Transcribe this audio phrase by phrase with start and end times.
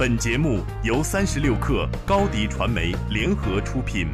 [0.00, 4.08] 本节目由三十六克高低传媒联合出品。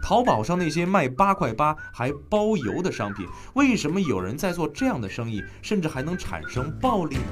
[0.00, 7.24] 淘宝上那些卖八块八还包邮的商品，为什么有人在做这样的生意，甚至还能产生暴利呢？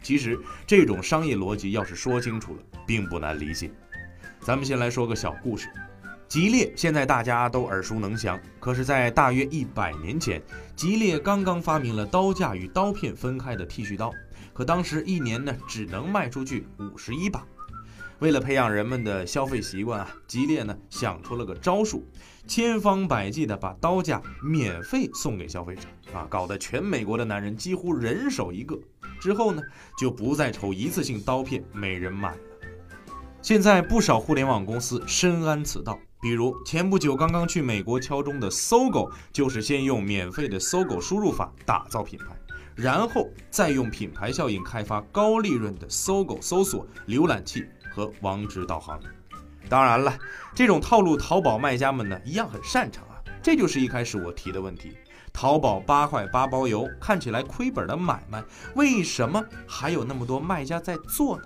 [0.00, 3.72] 其实这种商业逻辑要是说清楚了，并不难理解。
[4.38, 5.68] 咱们先来说个小故事。
[6.30, 10.40] 吉列现在大家都耳熟能详，可是，在大约一百年前，
[10.76, 14.12] 吉列刚刚发明了刀架与刀片分开的剃须刀，
[14.52, 17.44] 可当时一年呢只能卖出去五十一把。
[18.20, 22.06] 为了培养人们的消费习惯啊，吉列呢想出了个招数，
[22.46, 28.78] 千方百计的把刀架免费送给消费者啊，搞得全美国的男人几乎人手一个。
[29.20, 29.60] 之后呢，
[29.98, 32.38] 就不再愁一次性刀片没人买了。
[33.42, 35.98] 现在不少互联网公司深谙此道。
[36.20, 42.26] 比如前不久刚刚去美国敲钟的搜狗，就是先用免费的搜狗输入法打造品牌，
[42.74, 49.00] 然后再用品牌效应开发高利润的搜狗搜索浏览器和网址导航。
[49.66, 50.14] 当然了，
[50.54, 53.16] 这种套路淘宝卖家们呢一样很擅长啊。
[53.42, 54.98] 这就是一开始我提的问题：
[55.32, 61.44] 淘宝八块八包邮看起来亏本的买卖，为什么还有那么多卖家在做呢？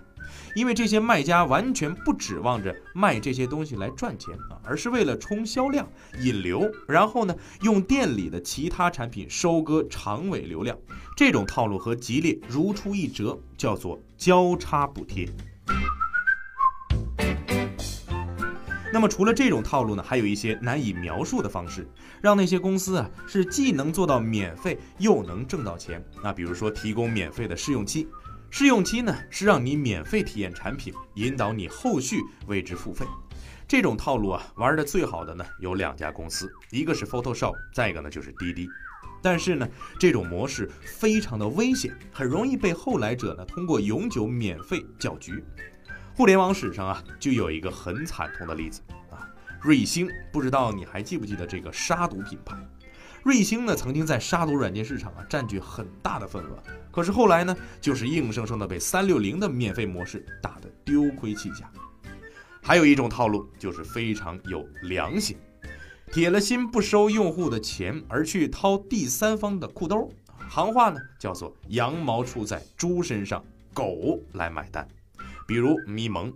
[0.54, 5.88] 因为这些卖家完全不指望着卖这些东西来赚钱啊，而是为了冲销量、
[6.20, 10.76] 引流，然后呢，用店里的其他产品收割长尾流量。
[11.16, 15.28] 这种套路和吉列如出一辙，叫做交叉补贴。
[18.92, 21.84] 那么除了这种套路呢，还有一些难以描述的方式，
[22.20, 26.00] 让那些公司啊是既能做到免费，又能挣到钱。
[26.22, 28.06] 那比如说提供免费的试用期。
[28.56, 33.05] 试用期呢是让你免费体验产品，引导你后续为之付费。
[33.66, 38.69] 这种套路啊，玩的最好的呢有两家公司，一个是 Photoshop，再一个呢就是滴滴。
[39.20, 45.42] 但是呢，这种模式非常的危险，很容易被后来者呢通过永久免费搅局。
[46.15, 49.28] 互联网史上啊，就有一个很惨痛的例子啊，
[49.60, 52.56] 瑞星，不知道你还记不记得这个杀毒品牌？
[53.24, 56.62] 瑞星呢，曾经在杀毒软件市场啊占据很大的份额，
[56.92, 61.70] 可是后来呢，就是硬生生的被三六零的免费模式打得丢盔弃甲。
[62.60, 65.38] 还有一种套路就是非常有良心，
[66.12, 70.10] 铁了心不收用户的钱，而去掏第三方的裤兜，
[70.50, 73.42] 行话呢叫做羊毛出在猪身上，
[73.72, 74.86] 狗来买单。
[75.46, 76.30] 比如咪蒙。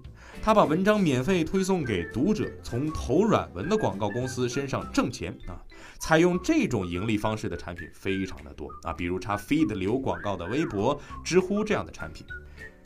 [0.48, 5.60] 他把文章免费推送给读者，从投软文的广告公司身上挣钱啊！
[5.98, 12.26] 采用这种盈利方式的产品非常的多啊，比如插 feed 流广告的微博、知乎这样的产品，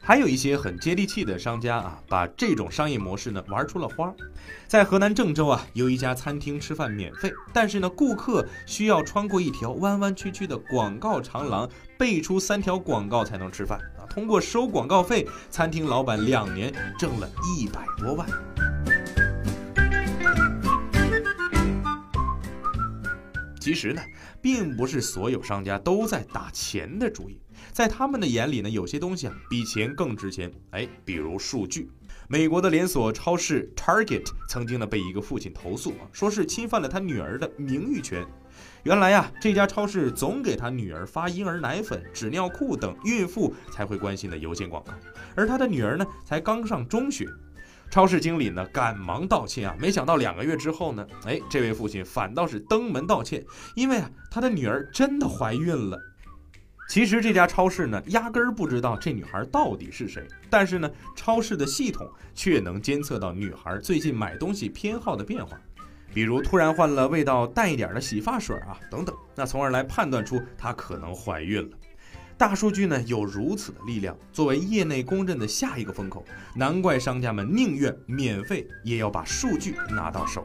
[0.04, 4.12] 还有一些很接地气的商家啊，把这种商业模式呢玩出了花。
[4.66, 13.78] 在河南郑州啊，有一家餐厅吃饭免费，但是呢，顾客需要穿过一条弯弯曲曲的广告长廊，背出三条广告才能吃饭。
[13.96, 18.28] 啊通过收广告费，餐厅老板两年挣了一百多万。
[23.60, 24.02] 其实呢，
[24.40, 27.40] 并不是所有商家都在打钱的主意，
[27.71, 30.50] 在他们的眼里呢，有些东西啊比钱更值钱。
[30.71, 31.91] 哎，比如数据。
[32.28, 38.27] 美国的连锁超市 Target 曾经呢被一个父亲投诉啊，说是侵犯了他女儿的名誉权。
[38.84, 44.93] 原来呀，这家超市总给他女儿发婴儿奶粉、纸尿裤等孕妇才会关心的邮件广告，
[45.37, 47.27] 而他的女儿呢，才刚上中学。
[47.91, 53.44] 超市经理呢，赶忙道歉啊，没想到两个月之后呢，哎，这位父亲反倒是登门道歉，
[53.77, 56.00] 因为啊，他的女儿真的怀孕了。
[56.88, 65.59] 其实这家超市呢，压根儿不知道这女孩到底是谁，但是呢，超市的系统却能监测到女孩最近买东西偏好的变化。
[66.12, 71.76] 比如突然换了味道淡一点的洗发水啊，等等，那从而来判断出她可能怀孕了。
[72.37, 76.22] 大数据呢有如此的力量，作为业内公认的下一个风口，
[76.54, 80.44] 难怪商家们宁愿免费也要把数据拿到手。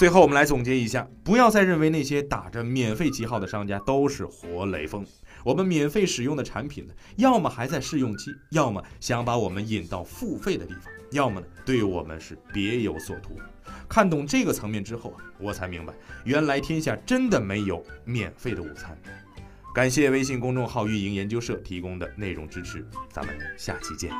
[0.00, 5.04] 最后我们来总结一下，不要再认为那些打着免费旗号的商家都是活雷锋。
[5.44, 13.36] 我们免费使用的产品呢，要么还在试用期，要么想把我们引到付费的地方，要么呢对我们是别有所图。
[13.90, 15.92] 看懂这个层面之后啊，我才明白，
[16.24, 18.96] 原来天下真的没有免费的午餐。
[19.74, 22.82] 感谢微信公众号运营研究社提供的内容支持，
[23.12, 24.10] 咱们下期见。